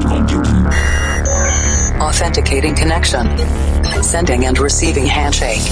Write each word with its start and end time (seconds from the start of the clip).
cloud 0.00 0.28
computing. 0.28 0.66
Authenticating 2.00 2.74
connection. 2.74 3.26
Sending 4.02 4.46
and 4.46 4.58
receiving 4.58 5.06
handshake. 5.06 5.62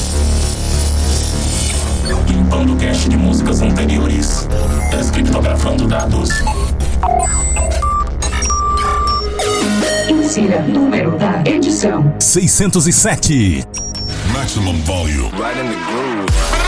Limpando 2.29 2.77
cache 2.77 3.09
de 3.09 3.17
músicas 3.17 3.63
anteriores. 3.63 4.49
Descriptografando 4.91 5.87
dados. 5.87 6.31
Insira 10.09 10.63
número 10.63 11.17
da 11.19 11.43
edição: 11.45 12.15
607. 12.19 13.65
Maximum 14.33 14.77
volume. 14.83 15.31
Right 15.39 15.59
in 15.59 15.69
the 15.69 15.77
groove. 15.87 16.66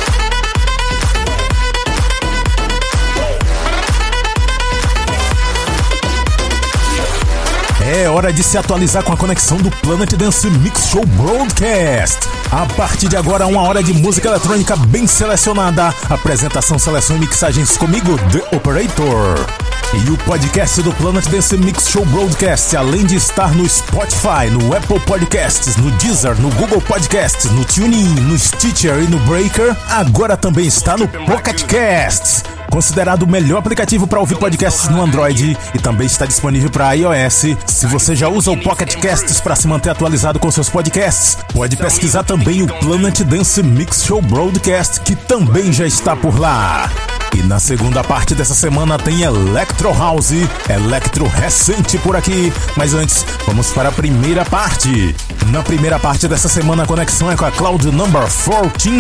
É 7.91 8.07
hora 8.07 8.31
de 8.31 8.43
se 8.43 8.59
atualizar 8.59 9.03
com 9.03 9.15
a 9.15 9.17
conexão 9.17 9.57
do 9.57 9.71
Planet 9.71 10.13
Dance 10.13 10.47
Mix 10.51 10.89
Show 10.89 11.07
Broadcast. 11.07 12.19
A 12.53 12.67
partir 12.75 13.09
de 13.09 13.17
agora, 13.17 13.47
uma 13.47 13.63
hora 13.63 13.83
de 13.83 13.95
música 13.95 14.29
eletrônica 14.29 14.77
bem 14.77 15.07
selecionada. 15.07 15.95
Apresentação, 16.11 16.79
seleção 16.79 17.17
e 17.17 17.21
mixagens 17.21 17.79
comigo, 17.79 18.19
The 18.31 18.55
Operator. 18.55 19.78
E 19.95 20.11
o 20.11 20.19
podcast 20.19 20.83
do 20.83 20.93
Planet 20.93 21.27
Dance 21.29 21.57
Mix 21.57 21.89
Show 21.89 22.05
Broadcast, 22.05 22.77
além 22.77 23.07
de 23.07 23.17
estar 23.17 23.55
no 23.55 23.67
Spotify, 23.67 24.51
no 24.53 24.77
Apple 24.77 25.01
Podcasts, 25.01 25.77
no 25.77 25.91
Deezer, 25.93 26.39
no 26.41 26.51
Google 26.51 26.81
Podcasts, 26.83 27.51
no 27.51 27.65
TuneIn, 27.65 28.15
no 28.21 28.39
Stitcher 28.39 28.99
e 28.99 29.07
no 29.07 29.19
Breaker, 29.21 29.75
agora 29.89 30.37
também 30.37 30.67
está 30.67 30.95
no 30.95 31.09
Pocket 31.09 31.63
Casts. 31.65 32.45
Considerado 32.71 33.23
o 33.23 33.27
melhor 33.27 33.61
aplicativo 33.61 34.07
para 34.07 34.21
ouvir 34.21 34.37
podcasts 34.37 34.91
no 34.91 35.01
Android 35.01 35.57
e 35.75 35.79
também 35.79 36.07
está 36.07 36.27
disponível 36.27 36.69
para 36.69 36.93
iOS. 36.93 37.57
Se 37.67 37.87
você 37.87 38.15
já 38.15 38.29
usa 38.29 38.51
o 38.51 38.63
Pocket 38.63 38.95
Casts 38.97 39.41
para 39.41 39.57
se 39.57 39.67
manter 39.67 39.89
atualizado 39.89 40.39
com 40.39 40.51
seus 40.51 40.69
podcasts, 40.69 41.39
pode 41.55 41.79
pesquisar 41.79 42.25
também 42.25 42.63
o 42.63 42.67
Planet 42.67 43.21
Dance 43.23 43.63
Mix 43.63 44.05
Show 44.05 44.21
Broadcast, 44.21 45.01
que 45.01 45.17
também 45.17 45.73
já 45.73 45.87
está 45.87 46.15
por 46.15 46.39
lá. 46.39 46.91
E 47.35 47.43
na 47.43 47.59
segunda 47.59 48.03
parte 48.03 48.35
dessa 48.35 48.55
semana 48.55 48.99
tem 48.99 49.23
Electro 49.23 49.93
House, 49.93 50.33
Electro 50.69 51.27
recente 51.27 51.99
por 51.99 52.17
aqui. 52.17 52.53
Mas 52.77 52.95
antes, 52.95 53.25
vamos 53.47 53.71
para 53.71 53.91
a 53.91 53.93
primeira 53.93 54.45
parte. 54.45 55.15
Na 55.51 55.63
primeira 55.63 55.99
parte 55.99 56.27
dessa 56.29 56.49
semana, 56.49 56.83
a 56.83 56.87
conexão 56.87 57.31
é 57.31 57.37
com 57.37 57.45
a 57.45 57.51
Cloud 57.51 57.91
Number 57.91 58.23
14, 58.23 58.91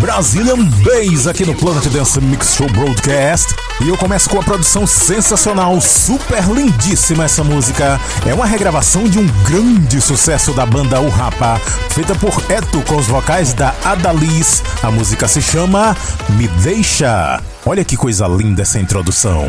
Brazilian 0.00 0.64
Bass, 0.64 1.26
aqui 1.26 1.44
no 1.44 1.54
Planet 1.54 1.84
Dance 1.86 2.20
Mix 2.20 2.54
Show 2.54 2.68
Broadcast. 2.70 3.54
E 3.80 3.88
eu 3.88 3.96
começo 3.96 4.28
com 4.30 4.38
a 4.38 4.42
produção 4.42 4.86
sensacional, 4.86 5.80
super 5.80 6.44
lindíssima 6.44 7.24
essa 7.24 7.44
música. 7.44 8.00
É 8.26 8.34
uma 8.34 8.46
regravação 8.46 9.04
de 9.04 9.18
um 9.18 9.26
grande 9.44 10.00
sucesso 10.00 10.52
da 10.52 10.64
banda 10.66 11.00
O 11.00 11.08
Rapa, 11.08 11.60
feita 11.90 12.14
por 12.14 12.32
Eto 12.48 12.80
com 12.82 12.96
os 12.96 13.06
vocais 13.06 13.52
da 13.52 13.74
Adaliz. 13.84 14.62
A 14.82 14.90
música 14.90 15.28
se 15.28 15.42
chama 15.42 15.96
Me 16.30 16.48
Deixa. 16.48 17.40
Olha 17.64 17.84
que 17.84 17.96
coisa 17.96 18.26
linda 18.26 18.62
essa 18.62 18.80
introdução. 18.80 19.46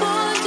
Pode 0.00 0.44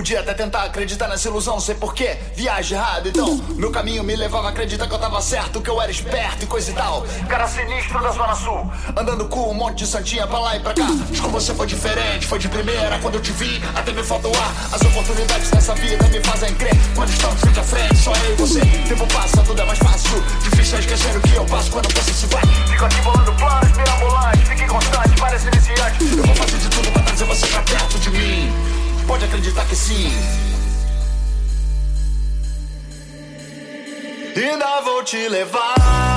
podia 0.00 0.20
até 0.20 0.32
tentar 0.32 0.62
acreditar 0.62 1.08
nessa 1.08 1.28
ilusão, 1.28 1.60
sei 1.60 1.74
porquê, 1.74 2.16
viagem 2.34 2.78
errada, 2.78 3.10
então. 3.10 3.36
Meu 3.54 3.70
caminho 3.70 4.02
me 4.02 4.16
levava 4.16 4.46
a 4.46 4.50
acreditar 4.50 4.86
que 4.86 4.94
eu 4.94 4.98
tava 4.98 5.20
certo, 5.20 5.60
que 5.60 5.68
eu 5.68 5.78
era 5.78 5.90
esperto 5.90 6.42
e 6.42 6.46
coisa 6.46 6.70
e 6.70 6.74
tal. 6.74 7.04
Cara 7.28 7.46
sinistro 7.46 8.00
da 8.02 8.10
Zona 8.10 8.34
Sul, 8.34 8.72
andando 8.96 9.28
com 9.28 9.50
um 9.50 9.52
monte 9.52 9.80
de 9.80 9.86
santinha 9.86 10.26
pra 10.26 10.38
lá 10.38 10.56
e 10.56 10.60
pra 10.60 10.72
cá. 10.72 10.86
Mas 11.06 11.20
com 11.20 11.28
você 11.28 11.54
foi 11.54 11.66
diferente, 11.66 12.26
foi 12.26 12.38
de 12.38 12.48
primeira, 12.48 12.98
quando 13.00 13.16
eu 13.16 13.20
te 13.20 13.30
vi, 13.32 13.62
até 13.74 13.92
me 13.92 14.02
faltou 14.02 14.32
ar. 14.36 14.54
As 14.72 14.80
oportunidades 14.80 15.50
dessa 15.50 15.74
vida 15.74 16.08
me 16.08 16.20
fazem 16.24 16.54
crer, 16.54 16.74
quando 16.94 17.10
estamos 17.10 17.38
frente 17.38 17.60
a 17.60 17.62
frente, 17.62 17.96
só 17.98 18.12
eu 18.14 18.32
e 18.32 18.36
você. 18.36 18.60
Tempo 18.88 19.06
passa, 19.12 19.42
tudo 19.42 19.60
é 19.60 19.64
mais 19.66 19.78
fácil, 19.80 20.24
difícil 20.42 20.78
é 20.78 20.80
esquecer 20.80 21.14
o 21.14 21.20
que 21.20 21.34
eu 21.34 21.44
passo 21.44 21.70
quando 21.70 21.92
você 21.92 22.14
se 22.14 22.26
vai. 22.28 22.46
Fico 22.70 22.86
aqui 22.86 23.02
bolando 23.02 23.34
planos, 23.34 23.76
mirabolantes, 23.76 24.48
fique 24.48 24.66
constante, 24.66 25.20
parece 25.20 25.46
iniciante. 25.48 26.04
Eu 26.16 26.24
vou 26.24 26.36
fazer 26.36 26.56
de 26.56 26.68
tudo 26.70 26.90
pra 26.90 27.02
trazer 27.02 27.24
você 27.26 27.46
pra 27.48 27.62
perto 27.64 27.98
de 27.98 28.10
mim 28.10 28.79
Pode 29.06 29.24
acreditar 29.24 29.66
que 29.66 29.76
sim. 29.76 30.10
Ainda 34.36 34.80
vou 34.80 35.02
te 35.04 35.28
levar 35.28 36.09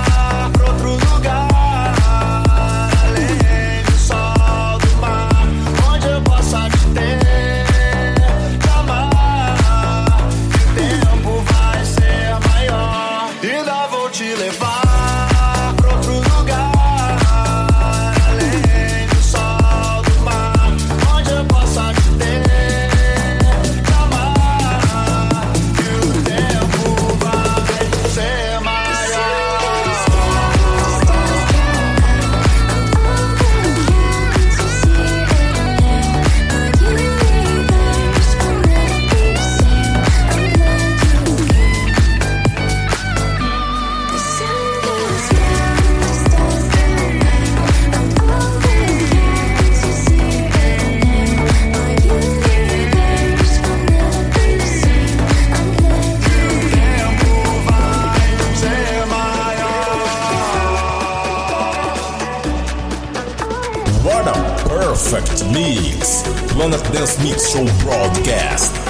Planet 66.63 66.93
Dance 66.93 67.19
Mix 67.21 67.51
Show 67.51 67.65
Broadcast. 67.83 68.82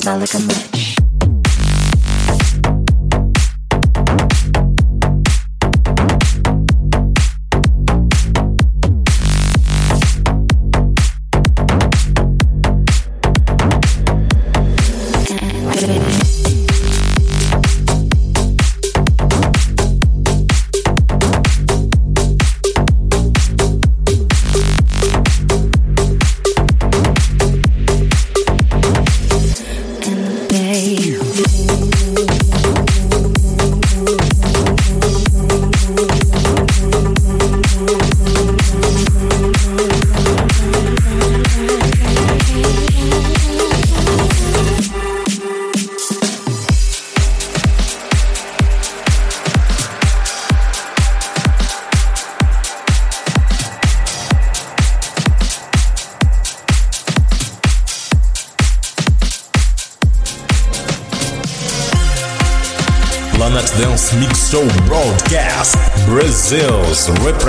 smell 0.00 0.18
like 0.18 0.32
a 0.32 0.38
moon. 0.38 0.69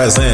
present. 0.02 0.31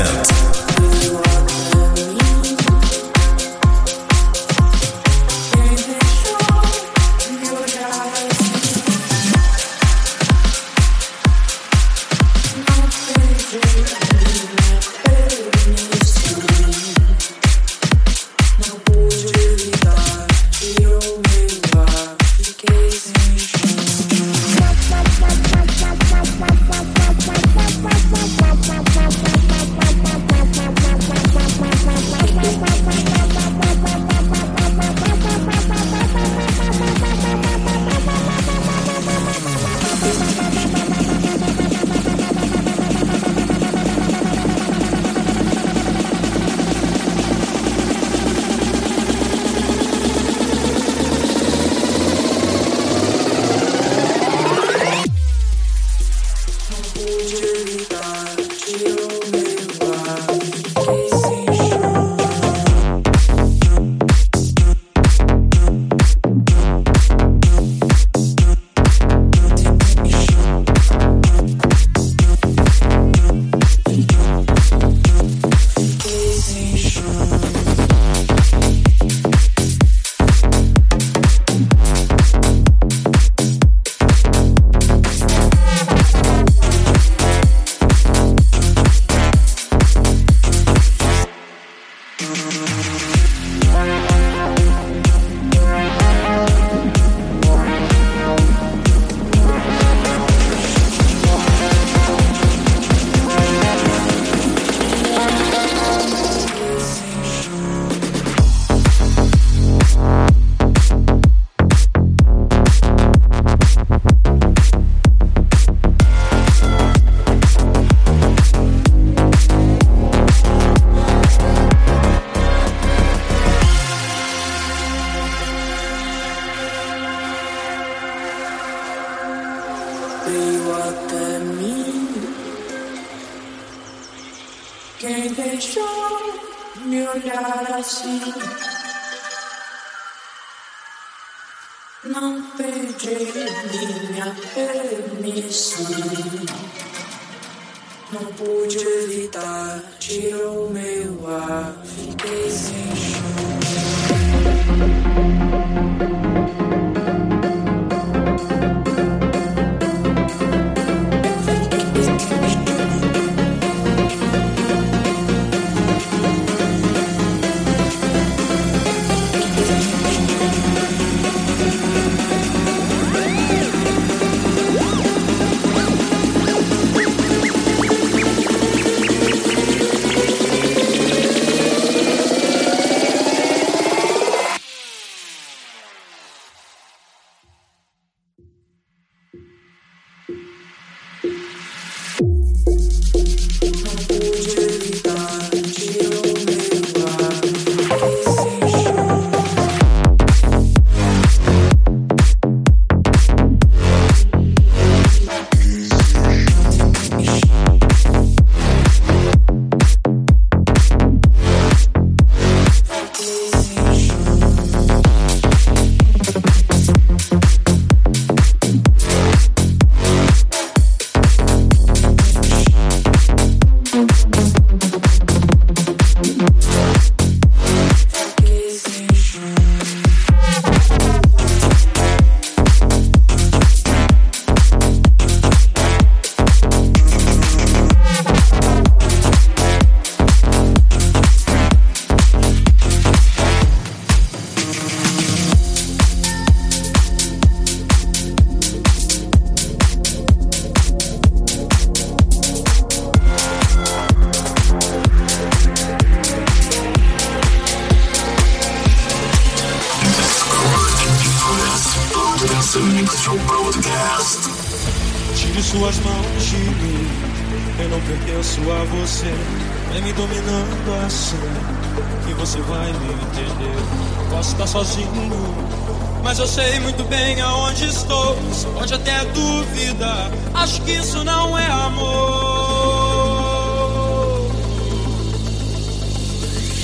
Pode 278.66 278.94
até 278.94 279.24
duvidar. 279.26 280.30
Acho 280.54 280.82
que 280.82 280.92
isso 280.92 281.22
não 281.24 281.56
é 281.58 281.66
amor. 281.66 282.88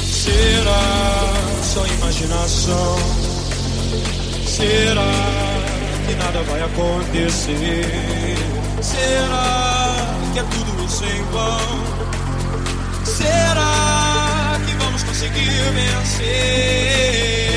Será 0.04 1.32
só 1.62 1.86
imaginação? 1.86 2.96
Será 4.46 5.02
que 6.06 6.14
nada 6.14 6.42
vai 6.44 6.62
acontecer? 6.62 8.36
Será 8.80 9.94
que 10.32 10.38
é 10.38 10.42
tudo 10.42 10.84
isso 10.84 11.04
em 11.04 11.22
vão? 11.32 11.84
Será 13.04 14.60
que 14.66 14.74
vamos 14.76 15.02
conseguir 15.02 15.72
vencer? 15.72 17.53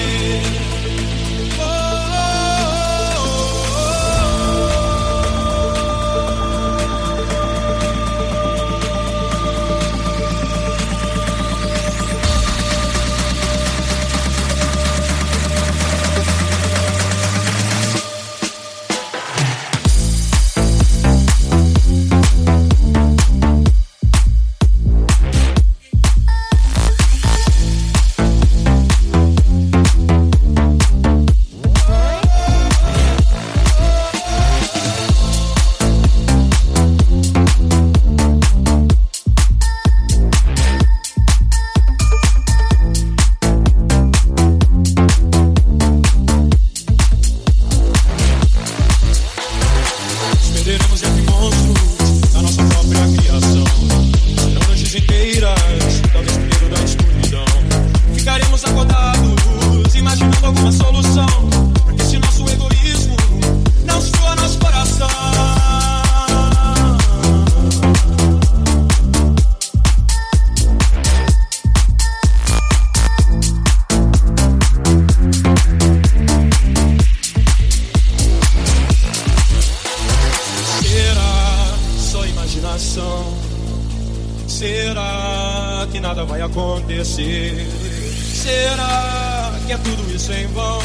Será 88.38 89.52
que 89.66 89.74
é 89.74 89.78
tudo 89.78 90.14
isso 90.14 90.32
em 90.32 90.46
vão? 90.54 90.80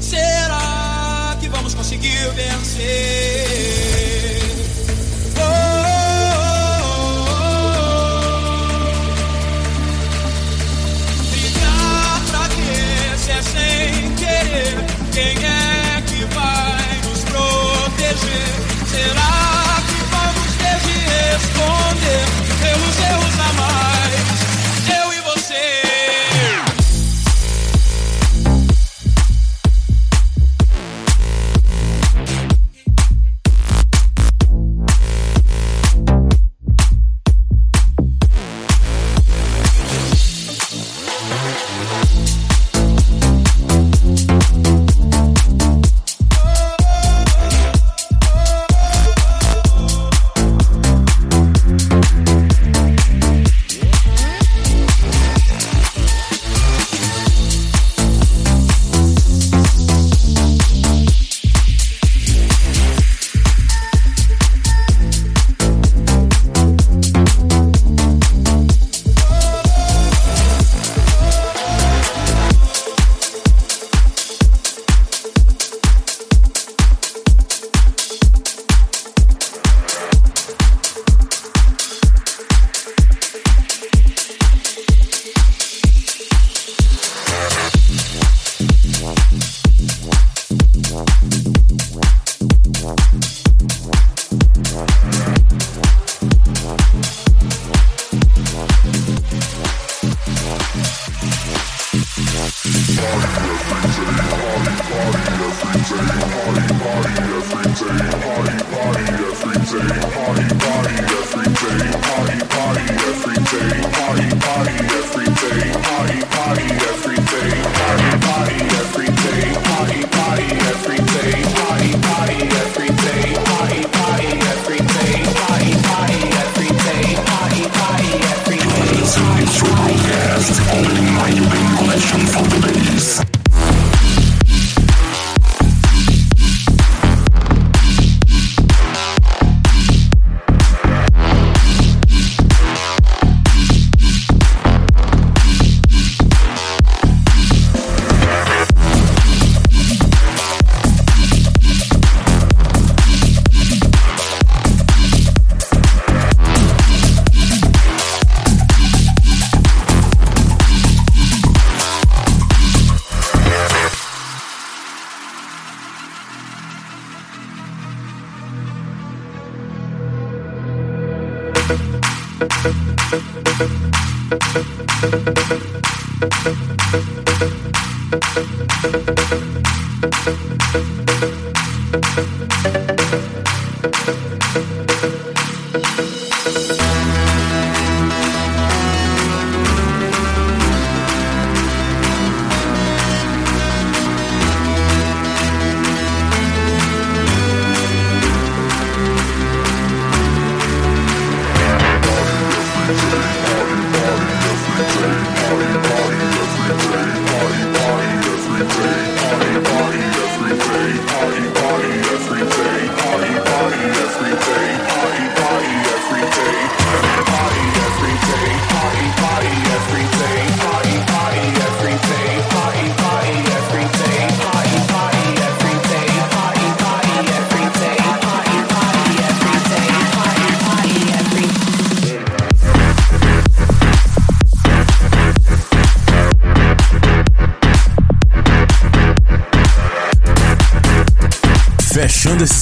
Será 0.00 1.36
que 1.40 1.48
vamos 1.48 1.72
conseguir 1.72 2.28
vencer? 2.34 3.46
Oh, 5.38 5.86
quê? 12.56 13.16
Se 13.16 13.30
é 13.30 13.42
sem 13.42 14.14
querer, 14.16 14.84
quem 15.12 15.44
é 15.44 16.02
que 16.08 16.24
vai 16.34 17.00
nos 17.08 17.22
proteger? 17.24 18.52
Será 18.90 19.80
que 19.86 19.98
vamos 20.10 20.50
ter 20.58 20.78
de 20.86 20.96
responder 21.06 22.24
pelos 22.60 22.98
erros 22.98 23.38
a 23.38 23.52
mais? 23.52 24.05
City 109.76 110.00
Party. 110.00 110.55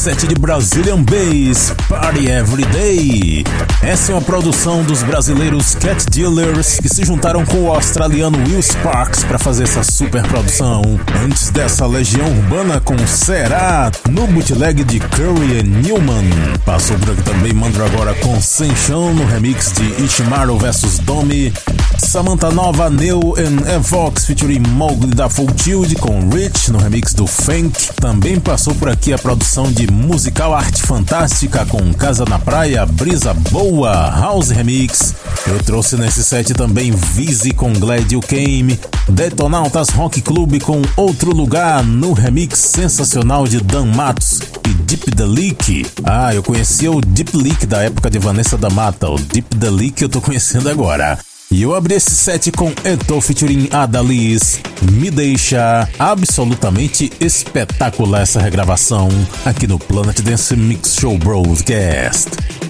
Set 0.05 0.27
de 0.27 0.35
Brazilian 0.35 1.03
Bass, 1.03 1.75
Party 1.89 2.29
Every 2.29 2.67
Day. 2.67 3.43
Essa 3.83 4.13
é 4.13 4.15
uma 4.15 4.21
produção 4.21 4.83
dos 4.83 5.03
brasileiros 5.03 5.75
Cat 5.77 6.05
Dealers 6.11 6.79
que 6.79 6.91
se 6.91 7.07
juntaram 7.07 7.43
com 7.47 7.63
o 7.63 7.75
australiano 7.75 8.37
Will 8.47 8.61
Sparks 8.61 9.25
para 9.25 9.39
fazer 9.39 9.63
essa 9.63 9.83
super 9.83 10.23
produção. 10.25 10.83
Antes 11.25 11.49
dessa 11.49 11.87
Legião 11.87 12.27
Urbana 12.27 12.81
com 12.81 12.99
Será 13.07 13.91
no 14.11 14.27
bootleg 14.27 14.85
de 14.85 15.01
Curry 15.01 15.63
Newman. 15.63 16.29
Passou 16.67 16.99
por 16.99 17.13
aqui 17.13 17.23
também 17.23 17.55
Mandragora 17.55 18.13
com 18.17 18.39
Senchão 18.43 19.15
no 19.15 19.25
remix 19.25 19.73
de 19.73 20.05
Ishimaru 20.05 20.59
vs 20.59 20.99
Domi. 20.99 21.51
Samantha 21.99 22.51
Nova, 22.51 22.91
Neo 22.91 23.35
and 23.39 23.69
Evox 23.69 24.27
featuring 24.27 24.61
Mowgli 24.61 25.15
da 25.15 25.29
Full 25.29 25.51
Tilt 25.53 25.99
com 25.99 26.29
Rich 26.29 26.71
no 26.71 26.79
remix 26.79 27.13
do 27.13 27.27
Funk. 27.27 27.93
Também 27.97 28.39
passou 28.41 28.75
por 28.75 28.89
aqui 28.89 29.13
a 29.13 29.19
produção 29.19 29.71
de 29.71 29.91
Musical 29.91 30.55
Arte 30.55 30.83
Fantástica 30.83 31.67
com 31.67 31.93
Casa 31.95 32.25
na 32.25 32.39
Praia, 32.39 32.87
Brisa 32.87 33.35
Boa, 33.35 34.11
House 34.11 34.51
Remix. 34.51 35.15
Eu 35.47 35.59
trouxe 35.63 35.97
nesse 35.97 36.25
set 36.25 36.55
também 36.55 36.91
Visi 36.91 37.53
com 37.53 37.73
Glad 37.73 38.11
You 38.11 38.21
Came, 38.21 38.79
Detonautas 39.09 39.91
Rock 39.91 40.23
Club 40.23 40.61
com 40.63 40.81
Outro 40.97 41.35
Lugar 41.35 41.85
no 41.85 42.13
remix 42.13 42.59
sensacional 42.59 43.47
de 43.47 43.61
Dan 43.61 43.87
Matos 43.87 44.41
e 44.67 44.71
Deep 44.71 45.11
The 45.13 45.25
Leak. 45.27 45.87
Ah, 46.05 46.35
eu 46.35 46.43
conhecia 46.43 46.91
o 46.91 47.01
Deep 47.01 47.37
Leak 47.37 47.67
da 47.67 47.83
época 47.83 48.11
de 48.11 48.19
Vanessa 48.19 48.57
da 48.57 48.71
Mata, 48.71 49.09
o 49.09 49.19
Deep 49.19 49.57
The 49.57 49.71
Leak 49.71 50.03
eu 50.03 50.09
tô 50.09 50.21
conhecendo 50.21 50.71
agora. 50.71 51.19
E 51.55 51.63
eu 51.63 51.73
abri 51.73 51.95
esse 51.95 52.11
set 52.11 52.51
com 52.51 52.73
Eto 52.83 53.21
featuring 53.21 53.69
Adalis. 53.71 54.59
Me 54.91 55.09
deixa 55.09 55.89
absolutamente 56.01 57.13
espetacular 57.21 58.23
essa 58.23 58.41
regravação 58.41 59.09
aqui 59.45 59.69
no 59.69 59.79
Planet 59.79 60.21
Dance 60.21 60.57
Mix 60.57 60.97
Show 60.97 61.17
Broadcast. 61.17 62.64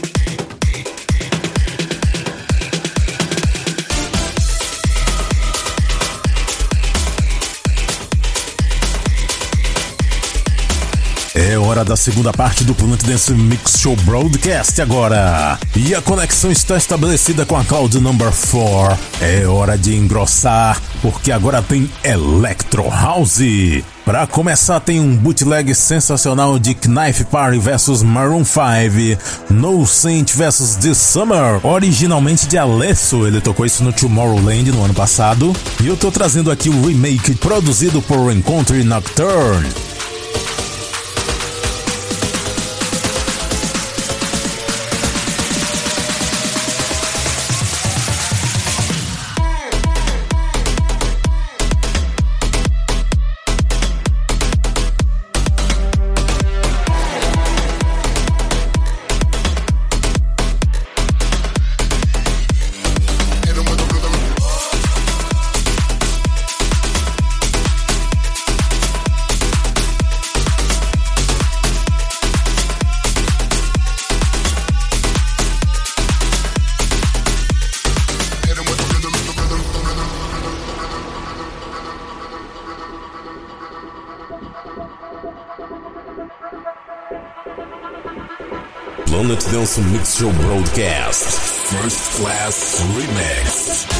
Hora 11.75 11.85
da 11.85 11.97
segunda 11.97 12.33
parte 12.33 12.63
do 12.63 12.73
Planet 12.73 13.03
Dance 13.03 13.33
Mix 13.33 13.81
Show 13.81 13.97
Broadcast 14.03 14.81
agora. 14.81 15.59
E 15.75 15.93
a 15.93 16.01
conexão 16.01 16.53
está 16.53 16.77
estabelecida 16.77 17.45
com 17.45 17.57
a 17.57 17.65
Cloud 17.65 17.99
Number 17.99 18.31
4. 18.31 18.97
É 19.21 19.45
hora 19.45 19.77
de 19.77 19.97
engrossar, 19.97 20.81
porque 21.03 21.33
agora 21.33 21.61
tem 21.61 21.91
Electro 22.05 22.89
House. 22.89 23.41
Para 24.05 24.25
começar, 24.25 24.79
tem 24.79 25.01
um 25.01 25.17
bootleg 25.17 25.75
sensacional 25.75 26.61
de 26.61 26.75
Knife 26.75 27.25
Party 27.25 27.59
vs 27.59 28.05
Maroon 28.05 28.45
5, 28.45 29.53
No 29.53 29.85
Saint 29.85 30.33
vs 30.33 30.77
The 30.77 30.95
Summer, 30.95 31.67
originalmente 31.67 32.47
de 32.47 32.57
Alesso, 32.57 33.27
ele 33.27 33.41
tocou 33.41 33.67
isso 33.67 33.83
no 33.83 33.93
Tomorrowland 33.93 34.71
no 34.71 34.85
ano 34.85 34.95
passado. 34.95 35.53
E 35.83 35.89
eu 35.89 35.97
tô 35.97 36.13
trazendo 36.13 36.53
aqui 36.53 36.69
o 36.69 36.87
remake 36.87 37.35
produzido 37.35 38.01
por 38.01 38.31
Encounter 38.31 38.85
Nocturne. 38.85 39.94
Mix 89.79 90.15
Show 90.19 90.31
Broadcast. 90.43 91.41
First 91.73 92.13
Class 92.13 92.81
Remix. 92.95 93.94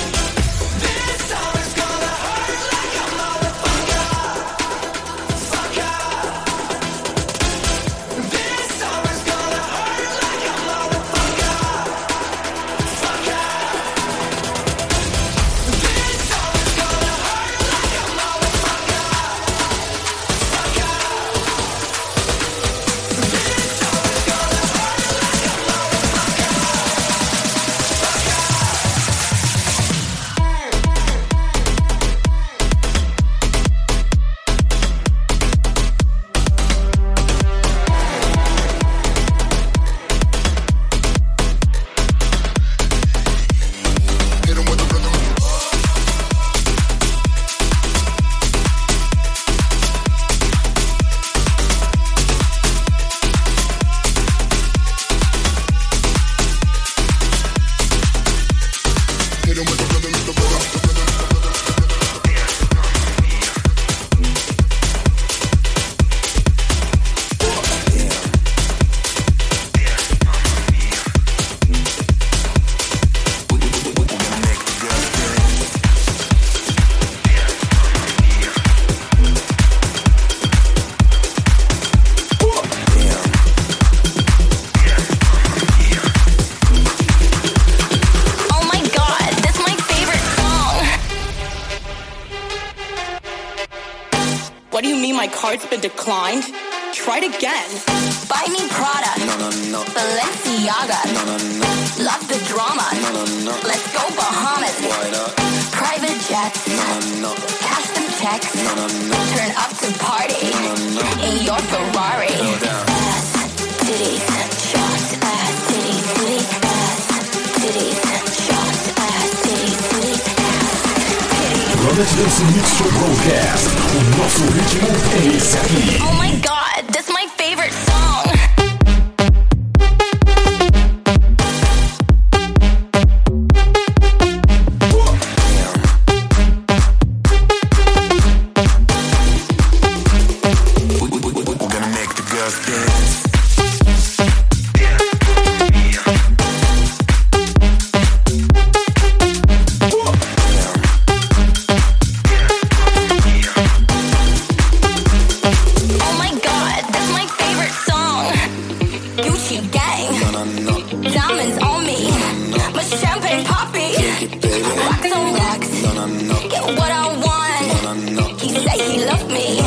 on 165.17 165.35
rocks. 165.35 165.83
No, 165.83 165.93
no, 165.95 166.07
no. 166.07 166.49
Get 166.49 166.65
what 166.79 166.91
I 166.91 167.07
want. 167.25 167.85
No, 167.85 167.95
no, 167.95 168.21
no. 168.21 168.35
He 168.39 168.49
said 168.49 168.81
he 168.81 169.05
loved 169.05 169.29
me. 169.31 169.64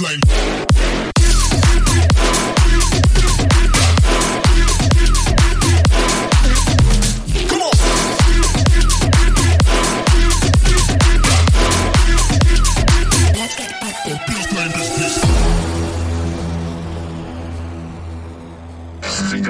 Siga 0.00 0.16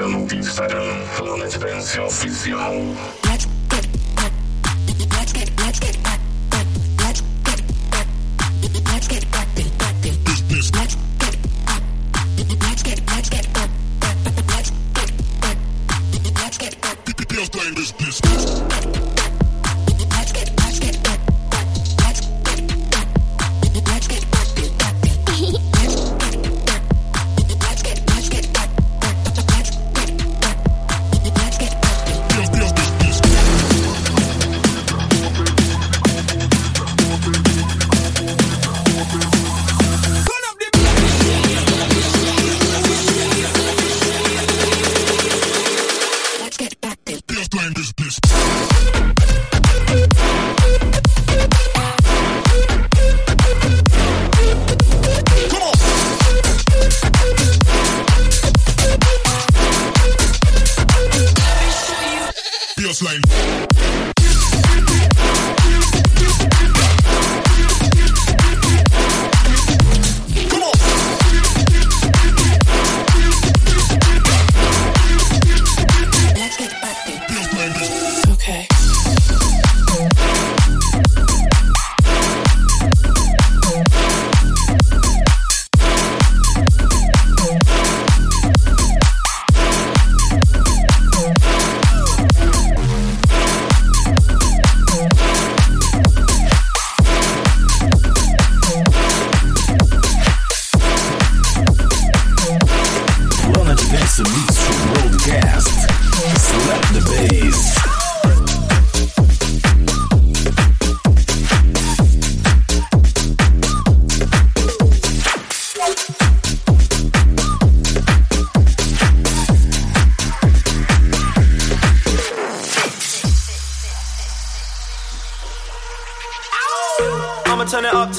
no 0.05 0.27
Instagram, 0.29 1.07
Planet 1.15 1.57
Dance 1.59 1.99
Oficial. 2.01 3.20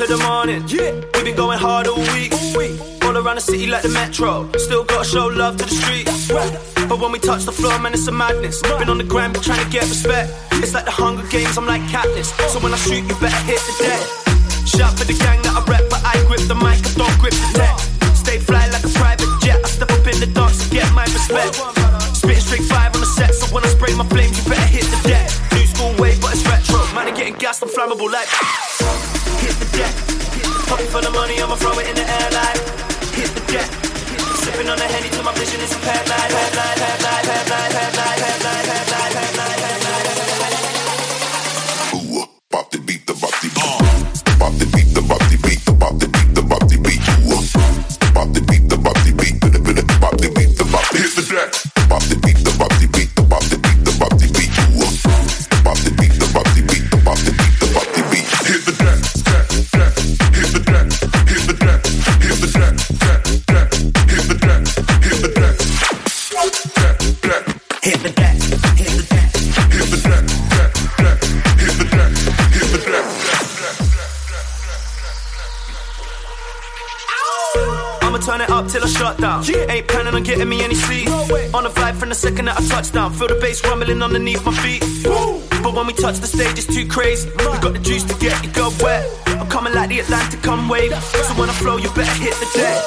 To 0.07 0.17
the 0.17 0.23
morning. 0.25 0.63
Yeah, 0.67 0.91
we 1.15 1.31
been 1.31 1.37
going 1.37 1.59
hard 1.59 1.87
all 1.87 2.03
week. 2.15 2.33
All 3.03 3.17
around 3.17 3.37
the 3.37 3.45
city 3.45 3.67
like 3.67 3.83
the 3.83 3.91
metro. 3.91 4.51
Still 4.57 4.85
gotta 4.85 5.05
show 5.05 5.27
love 5.27 5.57
to 5.59 5.65
the 5.65 5.75
streets. 5.75 6.29
But 6.89 6.99
when 6.99 7.13
we 7.13 7.19
touch 7.19 7.45
the 7.45 7.53
floor, 7.53 7.79
man, 7.79 7.93
it's 7.95 8.07
a 8.07 8.13
madness. 8.13 8.63
Been 8.63 8.89
on 8.89 8.99
the 8.99 9.05
gram, 9.05 9.33
trying 9.35 9.63
to 9.63 9.71
get 9.71 9.83
respect. 9.85 10.33
It's 10.63 10.75
like 10.75 10.87
the 10.87 10.91
Hunger 10.91 11.27
Games, 11.29 11.57
I'm 11.57 11.67
like 11.67 11.83
Katniss. 11.83 12.35
So 12.51 12.59
when 12.61 12.73
I 12.73 12.79
shoot, 12.79 13.05
you 13.05 13.17
better 13.23 13.43
hit 13.47 13.61
the 13.69 13.75
deck. 13.79 14.03
Shout 14.67 14.99
for 14.99 15.05
the 15.05 15.15
gang 15.15 15.43
that 15.43 15.55
I 15.55 15.63
rep, 15.71 15.85
but 15.91 16.03
I 16.03 16.19
grip 16.27 16.43
the 16.51 16.57
mic, 16.57 16.83
I 16.83 16.91
don't 16.99 17.19
grip 17.21 17.35
the 17.35 17.49
tech. 17.59 17.77
Stay 18.17 18.39
fly 18.39 18.67
like 18.75 18.83
a 18.83 18.93
private 18.99 19.31
jet. 19.43 19.61
I 19.63 19.69
step 19.69 19.91
up 19.91 20.07
in 20.07 20.19
the 20.19 20.27
dance 20.27 20.67
to 20.67 20.67
get 20.75 20.91
my 20.95 21.05
respect. 21.15 21.63
Spitting 22.17 22.43
straight 22.43 22.67
five 22.67 22.95
on 22.95 23.01
the 23.01 23.11
set, 23.19 23.35
so 23.35 23.47
when 23.55 23.63
I 23.63 23.69
spray 23.69 23.95
my 23.95 24.07
flames, 24.07 24.35
you 24.39 24.51
better 24.51 24.67
hit 24.67 24.87
the 24.89 25.01
deck. 25.15 25.27
New 25.55 25.67
school 25.67 25.95
way, 26.01 26.19
but 26.19 26.35
it's 26.35 26.43
retro. 26.47 26.81
Man, 26.95 27.07
I'm 27.07 27.15
getting 27.15 27.35
gassed, 27.35 27.63
I'm 27.63 27.71
flammable 27.71 28.11
like. 28.11 28.27
Pocket 30.73 30.89
for 30.89 31.03
the 31.03 31.11
money, 31.11 31.39
I'ma 31.39 31.55
throw 31.57 31.79
it 31.81 31.87
in 31.87 31.95
the 31.95 32.01
air 32.01 32.31
like 32.33 32.57
Hit 33.13 33.29
the 33.37 33.53
jet. 33.53 33.69
Sipping 34.41 34.71
on 34.71 34.79
the 34.79 34.85
Henny 34.85 35.11
till 35.11 35.23
my 35.23 35.35
vision 35.35 35.61
is 35.61 35.71
a 35.71 35.79
pad 35.81 36.09
light, 36.09 36.31
pad 36.33 36.57
light, 36.57 36.77
pad 36.81 37.03
light, 37.03 37.25
pad 37.29 37.51
light, 37.51 37.73
pad 37.73 37.97
light 37.97 38.02
it 78.43 78.51
up 78.51 78.69
till 78.69 78.83
I 78.83 78.87
shut 78.87 79.19
down. 79.19 79.45
Ain't 79.71 79.89
planning 79.89 80.15
on 80.15 80.23
getting 80.23 80.49
me 80.49 80.63
any 80.63 80.75
sleep. 80.75 81.09
On 81.55 81.65
the 81.65 81.71
vibe 81.71 81.97
from 81.97 82.09
the 82.09 82.15
second 82.15 82.47
that 82.47 82.59
I 82.59 82.63
touch 82.67 82.93
down. 82.93 83.13
Feel 83.13 83.29
the 83.29 83.39
bass 83.41 83.63
rumbling 83.65 84.03
underneath 84.03 84.45
my 84.45 84.53
feet. 84.63 84.83
But 85.63 85.75
when 85.75 85.87
we 85.87 85.93
touch 85.93 86.19
the 86.19 86.27
stage, 86.27 86.59
it's 86.59 86.67
too 86.67 86.87
crazy. 86.87 87.31
We 87.39 87.59
got 87.61 87.73
the 87.73 87.79
juice 87.79 88.05
to 88.05 88.15
get 88.19 88.35
you 88.45 88.51
go 88.53 88.71
wet. 88.81 89.07
I'm 89.27 89.49
coming 89.49 89.75
like 89.75 89.89
the 89.89 90.01
Atlantic 90.01 90.43
come 90.43 90.69
wave. 90.69 90.93
So 91.03 91.35
when 91.35 91.49
I 91.49 91.53
flow, 91.53 91.77
you 91.77 91.89
better 91.95 92.19
hit 92.19 92.35
the 92.43 92.49
deck. 92.55 92.79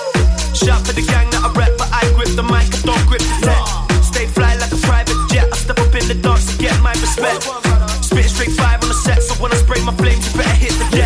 Shout 0.55 0.85
for 0.87 0.93
the 0.93 1.03
gang 1.03 1.29
that 1.31 1.43
I 1.43 1.51
rep, 1.53 1.77
but 1.77 1.89
I 1.91 2.01
grip 2.15 2.31
the 2.35 2.43
mic, 2.43 2.67
I 2.71 2.79
don't 2.83 3.05
grip 3.07 3.21
the 3.21 3.37
tech. 3.43 3.63
Stay 4.03 4.25
fly 4.27 4.55
like 4.55 4.71
a 4.71 4.79
private 4.87 5.17
jet. 5.29 5.51
I 5.51 5.57
step 5.57 5.79
up 5.79 5.93
in 5.93 6.07
the 6.07 6.15
dance 6.15 6.51
to 6.51 6.57
get 6.57 6.75
my 6.81 6.91
respect. 6.93 7.43
Spit 8.03 8.25
straight 8.25 8.55
five 8.55 8.81
on 8.81 8.89
the 8.89 8.95
set, 8.95 9.21
so 9.21 9.35
when 9.41 9.51
I 9.51 9.55
spray 9.55 9.83
my 9.83 9.93
flames, 9.95 10.25
you 10.25 10.37
better 10.37 10.55
hit 10.55 10.71
the 10.79 10.87
deck. 10.95 11.04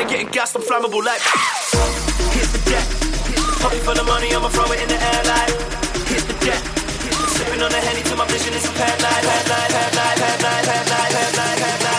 I'm 0.00 0.08
getting 0.08 0.28
gassed, 0.28 0.56
I'm 0.56 0.62
flammable 0.62 1.04
like. 1.04 1.20
Hit 2.32 2.48
the 2.56 2.70
deck. 2.72 2.88
Popping 3.60 3.84
for 3.84 3.92
the 3.92 4.02
money, 4.02 4.32
I'ma 4.32 4.48
throw 4.48 4.64
it 4.72 4.80
in 4.80 4.88
the 4.88 4.96
air 4.96 5.22
like. 5.28 5.52
Hit 6.08 6.24
the 6.24 6.32
deck. 6.40 6.62
Sipping 7.36 7.60
on 7.60 7.70
the 7.70 7.76
henny 7.76 8.02
till 8.04 8.16
my 8.16 8.24
vision 8.28 8.54
is 8.54 8.64
impaired 8.64 9.02
like. 9.02 9.24
Headline, 9.28 9.70
headline, 9.76 10.16
headline, 10.16 10.64
headline, 10.64 11.12
headline, 11.12 11.12
headline, 11.12 11.58
headline, 11.60 11.89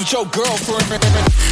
with 0.00 0.12
your 0.12 0.24
girlfriend. 0.26 1.43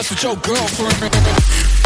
That's 0.00 0.08
with 0.08 0.22
your 0.22 0.36
girlfriend. 0.36 1.79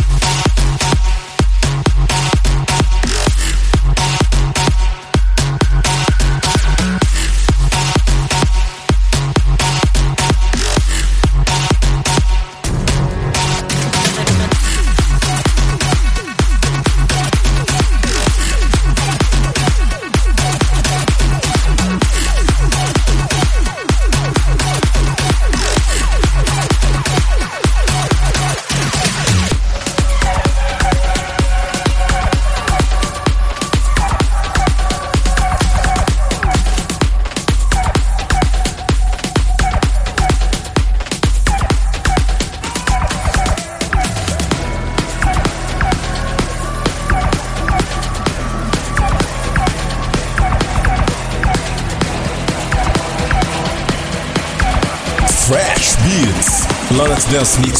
Class 57.34 57.58
Mix. 57.58 57.73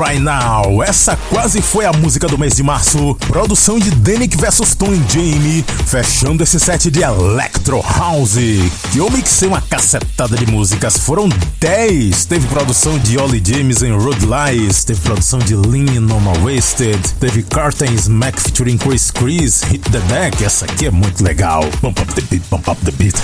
Right 0.00 0.18
Now. 0.18 0.82
Essa 0.82 1.14
quase 1.28 1.60
foi 1.60 1.84
a 1.84 1.92
música 1.92 2.26
do 2.26 2.38
mês 2.38 2.56
de 2.56 2.62
março. 2.62 3.14
Produção 3.28 3.78
de 3.78 3.90
Denick 3.90 4.34
vs 4.34 4.74
Tony 4.74 5.04
Jamie, 5.06 5.62
fechando 5.86 6.42
esse 6.42 6.58
set 6.58 6.90
de 6.90 7.02
Electro 7.02 7.59
House. 7.78 8.34
Que 8.90 8.98
eu 8.98 9.08
mixei 9.10 9.46
uma 9.46 9.60
cacetada 9.60 10.36
de 10.36 10.46
músicas, 10.46 10.98
foram 10.98 11.28
10. 11.60 12.24
Teve 12.24 12.46
produção 12.48 12.98
de 12.98 13.18
Ollie 13.18 13.42
James 13.44 13.82
em 13.82 13.92
Road 13.92 14.18
Lies, 14.26 14.84
teve 14.84 15.00
produção 15.00 15.38
de 15.38 15.54
Lean 15.54 16.00
Normal 16.00 16.36
Wasted, 16.42 16.98
teve 17.20 17.42
Carter 17.44 17.92
Smack 17.92 18.40
featuring 18.40 18.76
Chris 18.76 19.10
Chris, 19.10 19.62
Hit 19.62 19.88
the 19.90 20.00
Deck, 20.00 20.44
essa 20.44 20.64
aqui 20.64 20.86
é 20.86 20.90
muito 20.90 21.22
legal. 21.22 21.62
Bump 21.80 22.00
up 22.00 22.12
the 22.14 22.22
beat, 22.22 22.42
bump 22.50 22.68
up 22.68 22.84
the 22.84 22.92
beat. 22.92 23.14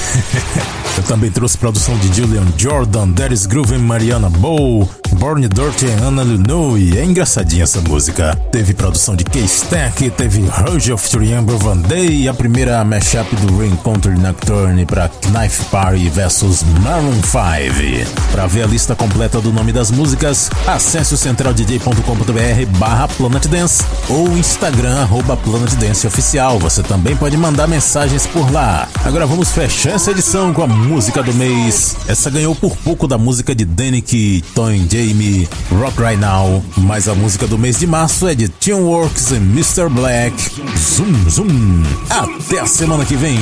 eu 0.96 1.02
também 1.04 1.30
trouxe 1.30 1.58
produção 1.58 1.96
de 1.98 2.14
Julian 2.14 2.46
Jordan, 2.56 3.14
is 3.32 3.46
Groove 3.46 3.74
e 3.74 3.78
Mariana 3.78 4.30
Bow, 4.30 4.88
Born 5.18 5.48
Dirty 5.48 5.86
e 5.86 5.90
Anna 5.90 6.22
Lunui. 6.22 6.98
É 6.98 7.04
engraçadinha 7.04 7.64
essa 7.64 7.80
música. 7.80 8.36
Teve 8.52 8.74
produção 8.74 9.16
de 9.16 9.24
K-Stack, 9.24 10.10
teve 10.10 10.46
Roger 10.46 10.96
featuring 10.96 11.34
Amber 11.34 11.56
Van 11.56 11.78
Day, 11.78 12.28
a 12.28 12.34
primeira 12.34 12.84
mashup 12.84 13.34
do 13.36 13.58
Reencounter 13.58 14.16
Nocturne 14.36 14.84
para 14.84 15.08
Knife 15.08 15.64
Party 15.66 16.10
vs 16.10 16.62
Maroon 16.82 17.14
5. 17.22 18.30
Para 18.30 18.46
ver 18.46 18.64
a 18.64 18.66
lista 18.66 18.94
completa 18.94 19.40
do 19.40 19.50
nome 19.50 19.72
das 19.72 19.90
músicas, 19.90 20.50
acesse 20.66 21.14
o 21.14 21.16
centraldj.com.br 21.16 22.78
barra 22.78 23.08
Planet 23.08 23.46
Dance 23.46 23.82
ou 24.08 24.36
Instagram 24.36 25.00
arroba 25.00 25.36
Planet 25.38 25.72
Dance 25.76 26.06
Oficial. 26.06 26.58
Você 26.58 26.82
também 26.82 27.16
pode 27.16 27.36
mandar 27.36 27.66
mensagens 27.66 28.26
por 28.26 28.52
lá. 28.52 28.86
Agora 29.04 29.26
vamos 29.26 29.50
fechar 29.52 29.94
essa 29.94 30.10
edição 30.10 30.52
com 30.52 30.62
a 30.62 30.66
música 30.66 31.22
do 31.22 31.32
mês. 31.32 31.96
Essa 32.06 32.28
ganhou 32.28 32.54
por 32.54 32.76
pouco 32.76 33.08
da 33.08 33.16
música 33.16 33.54
de 33.54 33.64
Danik, 33.64 34.44
Tony 34.54 34.86
Jamie, 34.90 35.48
Rock 35.72 35.98
Right 35.98 36.20
Now, 36.20 36.62
mas 36.76 37.08
a 37.08 37.14
música 37.14 37.46
do 37.46 37.56
mês 37.56 37.78
de 37.78 37.86
março 37.86 38.28
é 38.28 38.34
de 38.34 38.48
Teamworks 38.48 39.30
e 39.30 39.36
Mr. 39.36 39.88
Black. 39.88 40.36
Zoom, 40.76 41.30
zoom. 41.30 41.82
Até 42.10 42.60
a 42.60 42.66
semana 42.66 43.04
que 43.04 43.16
vem. 43.16 43.38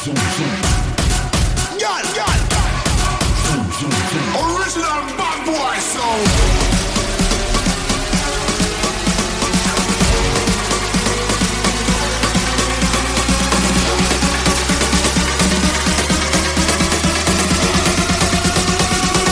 Original 0.00 0.16
bad 5.18 5.44
boy. 5.44 5.76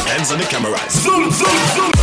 Hands 0.06 0.30
on 0.32 0.38
the 0.38 0.44
camera. 0.44 0.78
Zoom, 0.90 1.30
zoom, 1.30 1.48
zoom. 1.76 1.97